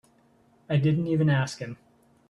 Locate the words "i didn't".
0.67-1.05